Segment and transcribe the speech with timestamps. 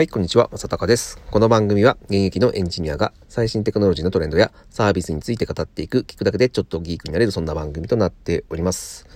[0.00, 1.20] はい、こんにちは、まさたかです。
[1.30, 9.06] この番組は現役のエンジニアが最新テクノロジーのトレンドやサービスについて語っていく、聞くだけでちょっとギークになれるそんな番組となっております。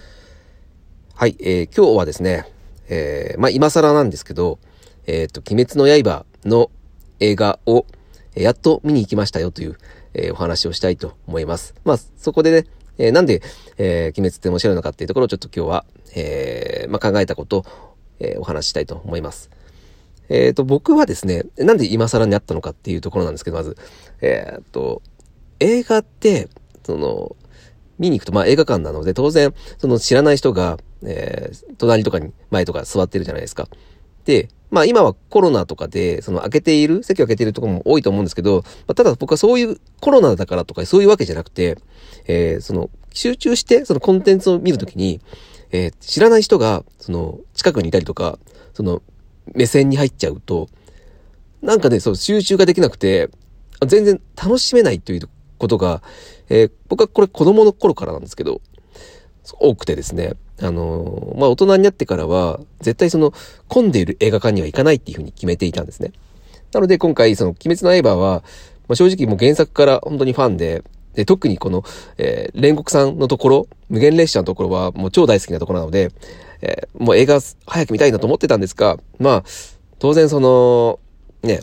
[1.15, 2.53] はい、えー、今日はですね、
[2.91, 4.59] えー、まあ今更なんですけど、
[5.07, 6.71] えっ、ー、と、鬼滅の刃の
[7.19, 7.87] 映画を、
[8.35, 9.79] えやっと見に行きましたよという、
[10.13, 11.75] えお話をしたいと思います。
[11.87, 13.41] まあそこでね、えなんで、
[13.79, 17.65] え鬼滅って面白いのかっていうところをちょっと今日は、えまあ考えたことを、
[18.21, 19.49] えお話ししたいと思います。
[20.29, 23.77] えっ、ー、と、僕はですね、なんで今更にあったのかっていうところなんですけど、まず、
[24.21, 25.03] えっ、ー、と、
[25.61, 26.49] 映画って、
[26.85, 27.37] その、
[27.99, 33.69] 見に行くと、まあ映画館なので、当然、その知らない人が、えー、隣とかに、前とか座ってるじゃないですか。
[34.25, 41.79] で、まあ今はコロナとかで、その開けている、席を開けているところも多いと思うんですけど、まあ、ただ僕はそういうコロナだからとかそういうわけじゃなくて、
[42.27, 45.21] えー、その集中してそのコンテンツを見るときに、
[45.71, 48.39] えー、知らない人が、その近くにいたりとか、
[48.73, 49.03] その
[49.53, 50.69] 目線に入っちゃうと、
[51.63, 53.31] なんかね、そう、集中ができなくて、
[53.87, 56.03] 全然楽しめないということが、
[56.49, 58.61] えー、僕はこれ子供の頃からなんですけど、
[59.59, 63.33] 多くてですね、あのー、まあ、大人になってからは、絶対その、
[63.69, 66.13] 混んでいる映画館には行かないっていうふうに決めていたんですね。
[66.73, 68.43] なので今回、その、鬼滅の刃は、
[68.89, 70.83] まあ、正直もう原作から本当にファンで、
[71.15, 71.85] で、特にこの、
[72.19, 76.11] えー、煉獄さんのところ、無限列車のところはもう超大好きなところなので、
[76.65, 79.45] えー、もう映画早く見たいなと思ってたんですが、まあ、
[79.99, 80.99] 当然その、
[81.43, 81.61] ね、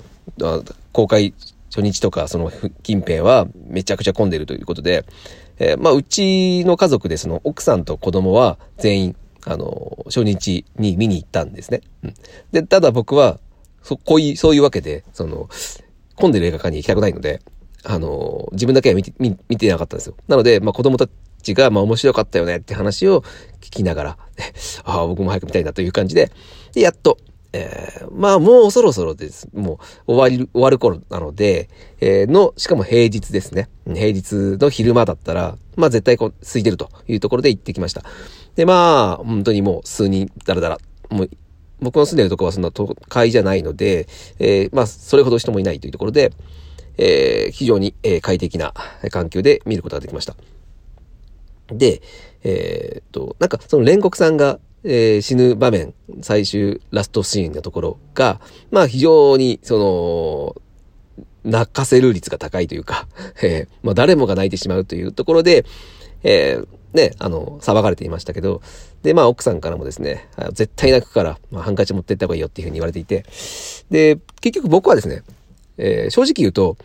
[0.91, 1.33] 公開
[1.69, 2.52] 初日とかその
[2.83, 5.05] 近辺はめちゃくちゃ混んでるということで、
[5.58, 11.81] えー、まあ、うちの家族でその奥さんと子供は全員、あの、初日に見に行ったんですね。
[12.03, 12.13] うん。
[12.52, 13.39] で、ただ僕は、
[13.81, 15.49] そ、こういう、そういうわけで、その、
[16.15, 17.41] 混んでる映画館に行きたくないので、
[17.83, 20.15] あの、自分だけは見て、見てなかったんですよ。
[20.27, 21.08] なので、まあ子供た
[21.42, 23.22] ちが、まあ面白かったよねって話を
[23.61, 24.17] 聞きながら、
[24.84, 26.31] ああ、僕も早く見たいなという感じで、
[26.73, 27.17] で、やっと、
[27.53, 29.50] えー、まあもうそろそろです。
[29.53, 33.70] もう終わり、終わる頃なので、えー、の、しかも平日ですね。
[33.86, 38.04] 平日の昼間だったら、まあ絶対こう、空いてるというところで行ってきました。
[38.55, 40.77] で、まあ、本当にもう数人だらだら、
[41.10, 41.30] もう、
[41.82, 44.08] 僕の住んでるとこはそんな都会じゃないので、
[44.39, 46.32] えー、まあ、それほど人もいないというところで、
[46.98, 48.73] えー、非常に、え、快適な
[49.10, 50.36] 環境で見ることができました。
[51.71, 52.02] で、
[52.43, 58.39] えー、っと、なんかその煉獄さんが、えー、死ぬ場面、最終ラストシーンのところが、
[58.71, 60.61] まあ非常に、その、
[61.43, 63.08] 泣かせる率が高いというか、
[63.43, 65.65] えー、まあ誰もが泣いてしまうというところで、
[66.23, 68.61] えー、ね、あの、騒がれていましたけど、
[69.03, 73.26] で、まあ奥さんからもですね、絶対泣くから、まあハンカチ持ってった方がいいよっていうふうに言われていて、
[73.89, 75.23] で、結局僕はですね、
[75.77, 76.77] えー、正直言うと、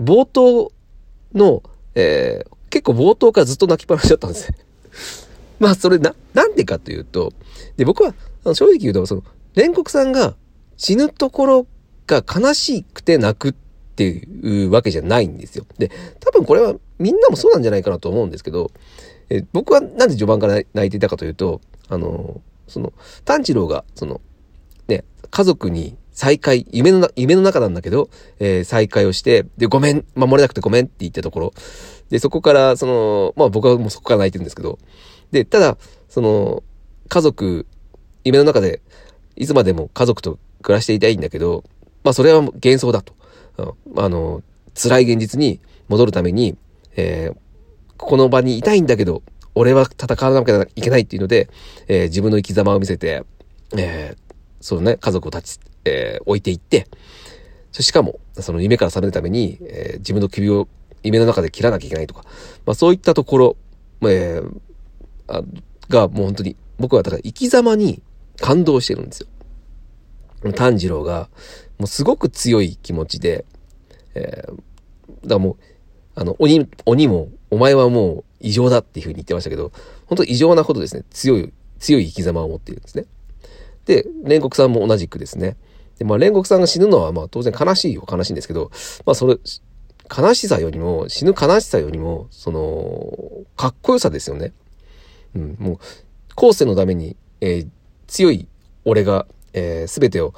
[0.00, 0.72] 冒頭
[1.34, 1.62] の、
[1.94, 4.58] えー、結構冒頭からずっと泣きっぱなしだったんですね。
[5.60, 7.32] まあ、それな、なんでかというと、
[7.76, 8.16] で、僕は、
[8.52, 9.22] 正直言うと、その、
[9.54, 10.34] 煉獄さんが
[10.76, 11.66] 死ぬところ
[12.08, 13.54] が悲しくて泣くっ
[13.94, 15.66] ていうわけじゃないんですよ。
[15.78, 18.72] で、多分これはみんなもそうなんじゃないかなと思うんですけど、
[19.30, 22.92] え僕はなんで序盤から泣いていたかというと、あの、その、
[23.24, 24.20] 炭治郎が、その、
[24.88, 28.08] ね、家族に再会、夢の、夢の中なんだけど、
[28.38, 31.54] えー、再会をして、で、ごめん、守れなくてごめんって言ったところ。
[32.08, 34.78] で、そこから、その、まあ僕はもうそこから泣いてるんですけど、
[35.32, 35.76] で、ただ、
[36.08, 36.62] その、
[37.08, 37.66] 家族、
[38.22, 38.80] 夢の中で、
[39.36, 41.64] いつまでも家族と暮らしていたいんだけど、
[42.04, 43.14] まあそれは幻想だと。
[43.96, 44.42] あの、
[44.74, 46.56] 辛い現実に戻るために、
[46.96, 47.36] えー、
[47.96, 49.22] この場にいたいんだけど、
[49.54, 51.48] 俺は戦わなきゃいけないっていうので、
[51.86, 53.24] えー、自分の生き様を見せて、
[53.76, 56.86] えー、そのね、家族を立ち、えー、置いていって、
[57.72, 60.68] しかも、その夢から覚めるために、えー、自分の首を
[61.02, 62.24] 夢の中で切らなきゃいけないとか、
[62.66, 63.56] まあそういったところ、
[64.02, 64.60] えー、
[65.28, 65.42] あ
[65.88, 68.02] がもう本当に、僕はだから生き様に
[68.40, 70.52] 感動してるんですよ。
[70.52, 71.28] 炭治郎が、
[71.78, 73.44] もうすごく強い気持ちで、
[74.14, 74.58] えー、だか
[75.28, 75.56] らもう、
[76.14, 79.72] あの、鬼、鬼も、お前はもう異常だっていうふうに言ってましたけど、
[80.06, 83.06] 本当異常なほどですね、強い、強い生き様を持っているんですね。
[83.86, 85.56] で、煉獄さんも同じくですね。
[85.98, 88.70] で、まあ、煉獄さんが死ぬのは、まあ、当然悲しいよ、悲しいんですけど、
[89.06, 89.38] まあ、それ、
[90.16, 94.52] 悲しさよりも、死ぬ悲しさよりも、その、かっこよさですよね。
[95.34, 95.78] うん、もう、
[96.34, 97.68] 後世のために、えー、
[98.06, 98.48] 強い
[98.84, 100.34] 俺が、えー、全てを、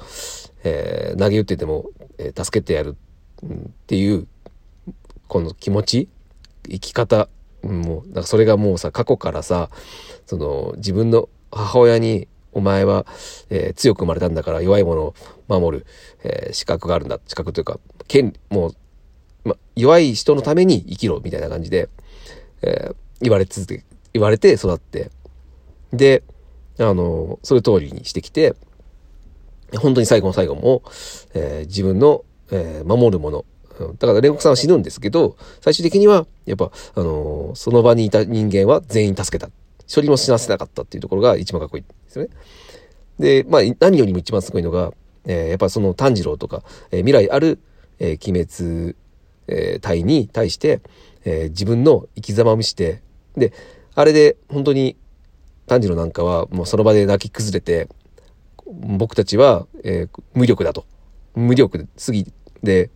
[0.63, 2.95] えー、投げ打ってても、えー、助けてやる、
[3.43, 4.27] うん、っていう、
[5.27, 6.09] この気持ち、
[6.63, 7.27] 生き方、
[7.63, 9.69] もう、だからそれがもうさ、過去からさ、
[10.25, 12.27] その、自分の母親に、
[12.57, 13.05] お前は、
[13.51, 15.15] えー、強く生まれたんだから弱いものを
[15.47, 15.85] 守る、
[16.23, 17.19] えー、資格があるんだ。
[17.27, 18.69] 資格というか、権、も
[19.45, 21.87] う、ま、弱い人のために生きろ、みたいな感じで、
[22.63, 25.11] えー、言われ続け、言われて育って、
[25.93, 26.23] で、
[26.79, 28.55] あの、それ通りにしてきて、
[29.75, 30.81] 本当に最後の最後も、
[31.35, 33.45] えー、自分の、えー、守るもの、
[33.99, 39.51] だから煉獄さんは死ぬんですけど、最終的には、やっぱ、あのー、その場にいた人間は全員助けた。
[39.93, 42.29] 処理も死なせなかったっていうところが一番かっこいいですよね。
[43.19, 44.93] で、まあ、何よりも一番すごいのが、
[45.25, 47.59] えー、やっぱその炭治郎とか、えー、未来ある、
[47.99, 48.95] えー、鬼滅、
[49.47, 50.81] えー、隊に対して、
[51.25, 53.01] えー、自分の生き様を見せて、
[53.35, 53.53] で、
[53.95, 54.95] あれで本当に
[55.65, 57.89] 炭治郎なんかはもうその場で泣き崩れて、
[58.65, 60.85] 僕たちは、えー、無力だと。
[61.35, 62.31] 無力すぎ
[62.63, 62.89] で、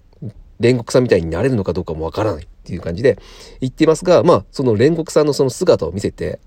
[0.60, 3.18] 煉獄さんみたいになれるのかどうかもわからないっていう感じで
[3.60, 6.40] 言っていますが、まあ、その煉獄さんのその姿を見せて、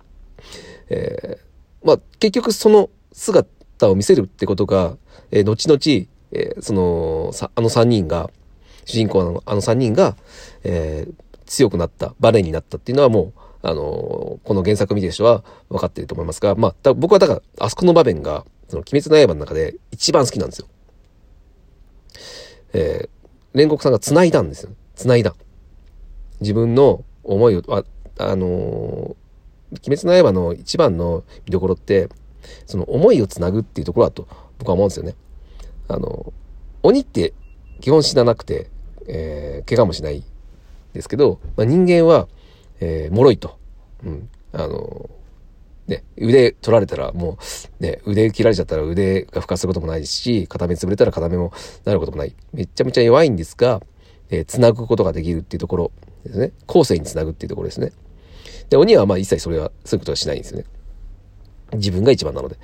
[0.88, 4.96] えー、まあ、結局その姿を見せるってことが、
[5.30, 5.78] えー、後々、
[6.32, 8.30] えー、その、あの三人が、
[8.84, 10.16] 主人公のあの三人が、
[10.62, 11.14] えー、
[11.46, 20.66] 強くなった、バネになったっていうのはもう、あのこの原作見てる人は分かってると思いますが、まあ、僕はだから、あそこの場面が、その、鬼滅の刃の中で一番好きなんですよ。
[22.74, 24.70] えー、煉獄さんが繋いだんですよ。
[24.94, 25.34] 繋いだ。
[26.40, 27.84] 自分の思いを、あ、
[28.18, 29.16] あのー、
[29.86, 32.08] 鬼滅の刃の一番の見どころって、
[32.66, 34.28] その思いを繋ぐっていうところだと
[34.58, 35.14] 僕は思うんですよね。
[35.88, 36.32] あの、
[36.82, 37.32] 鬼って
[37.80, 38.70] 基本死ななくて、
[39.06, 40.24] えー、怪我もしない
[40.92, 42.28] ですけど、まあ、人間は、
[42.80, 43.58] えー、脆いと。
[44.04, 44.28] うん。
[44.52, 45.10] あの、
[45.86, 47.36] ね、腕取られたらも
[47.80, 51.52] う、ね、腕切られちゃったら腕が復活することもないし、片目潰れたら片目も
[51.84, 52.34] なることもない。
[52.52, 53.82] めちゃめちゃ弱いんですが、
[54.30, 55.92] えー、繋ぐことができるっていうところ
[56.24, 56.52] ですね。
[56.66, 57.92] 後世に繋ぐっていうところですね。
[58.70, 60.64] で、鬼はまあ一切それは、そういうことはしないんですよね。
[61.74, 62.56] 自分が一番なので。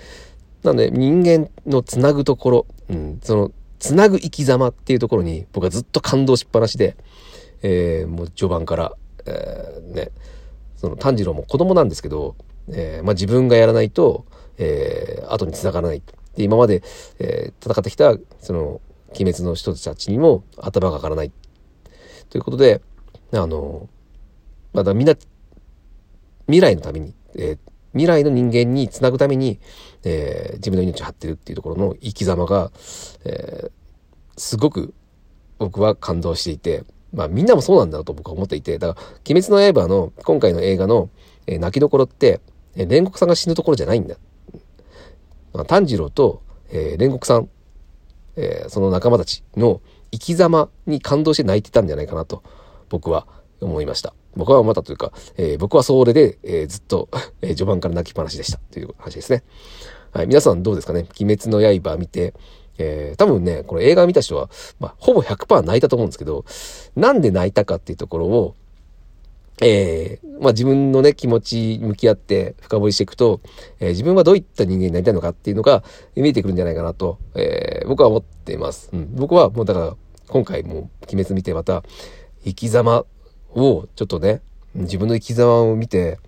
[0.62, 6.97] なので、人間の繋ぐところ、うん、その、繋ぐ生き様っていうところに僕はずっと感動しっぱなしで、
[7.62, 8.93] えー、もう序盤から、
[9.26, 10.11] えー、ね、
[10.76, 12.37] その炭治郎も子供なんですけど、
[12.69, 14.26] えー、まあ、自分がやらないと、
[14.58, 16.03] えー、後に繋がらない。
[16.37, 16.82] で、今まで、
[17.19, 18.81] えー、戦ってきた、その、
[19.11, 21.32] 鬼滅の人たちにも頭が上がらない。
[22.29, 22.81] ということで、
[23.32, 23.88] あの、
[24.73, 25.14] まだみんな、
[26.50, 27.58] 未来のために、えー、
[27.93, 29.61] 未来の人間につなぐために、
[30.05, 32.70] えー、自分の命を張ってるっていうところの生き様が、
[33.25, 33.70] えー、
[34.37, 34.94] すごく
[35.58, 41.11] 僕は感動していて、まあみんなもそうなんだろうと僕は思っていて、だから、鬼滅の刃の今回の映画の、
[41.47, 42.41] えー、泣きどころって、
[42.75, 44.17] えー、煉獄さんが死ぬところじゃないんだ。
[45.53, 47.49] まあ、炭治郎と、えー、煉獄さん、
[48.37, 49.81] えー、その仲間たちの
[50.12, 52.43] 生き様に感動して泣いてたんじゃないかなと
[52.88, 53.26] 僕は
[53.61, 54.15] 思いました。
[54.37, 57.09] 僕はまたというか、えー、僕はそれで、えー、ずっと、
[57.43, 59.43] え、序盤から泣きっぱなしでしたという話ですね。
[60.12, 61.07] はい、皆さんどうですかね？
[61.21, 62.35] 鬼滅の刃見て、
[62.79, 64.49] えー、多分ね、この映画見た人は、
[64.79, 66.45] まあ、ほぼ100%泣いたと思うんですけど、
[66.97, 68.55] なんで泣いたかっていうところを、
[69.63, 73.41] えー、まあ自分のね、気持ち向き合って深掘りしていくと、
[73.79, 75.85] えー、自分はどういった人間になりたいのかっていうのが
[76.17, 78.89] 見えてくるんじゃないかなと、えー、僕は思っています。
[78.93, 79.15] うん。
[79.15, 79.97] 僕はもうだから、
[80.29, 81.83] 今回も鬼滅見てまた、
[82.45, 83.05] 生き様
[83.55, 84.43] をちょっとね、
[84.75, 86.19] 自分の生き様を見て、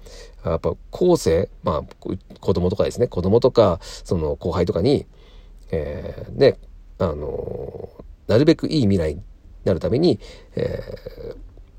[0.44, 2.06] やっぱ後世、まあ
[2.40, 5.06] 子供とかですね、子供とか、その後輩とかに、
[5.70, 6.58] えー、ね、
[6.98, 7.88] あの
[8.28, 9.22] なるべくいい未来に
[9.64, 10.19] なるために、
[10.56, 10.80] え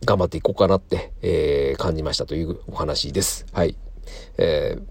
[0.01, 3.46] ー、頑張っていこうかなって、えー、感じましたというお話です。
[3.51, 3.78] はい。
[4.38, 4.84] えー、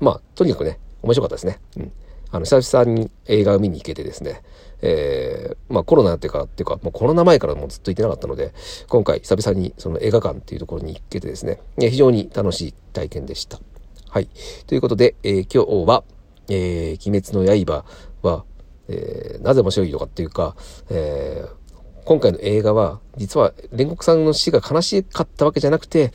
[0.00, 1.60] まあ、とにかくね、面白かったですね。
[1.76, 1.92] うん。
[2.34, 4.42] あの、久々に映画を見に行けてですね、
[4.82, 8.52] えー、まあコロナっていうか、っていうか、もうコロナ前からもずっと行ってなかったので、
[8.88, 13.60] 今回久々にその映画館っていうところに行けてですね、非常に楽しい体験でした。
[14.08, 14.28] はい。
[14.66, 16.02] ということで、えー、今日は、
[16.48, 17.84] えー、鬼滅の刃
[18.22, 18.44] は、
[18.88, 20.56] えー、なぜ面白いのかっていうか、
[20.90, 21.63] えー、
[22.04, 26.12] 今回の映画は、実は煉獄さんの死が悲しかったわけじゃなくて、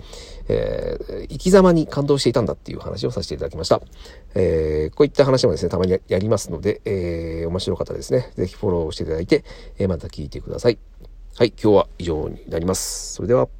[0.48, 3.82] えー、生き様に感動していたんだっていう話をさせていただきました。
[4.36, 8.32] えー、こういった話もですね、たまにやりますので、えー、面白かったですね。
[8.36, 9.44] ぜひフォローしていただいて、
[9.78, 10.78] え、また聞いてください。
[11.38, 13.14] はい、今日は以上になります。
[13.14, 13.59] それでは。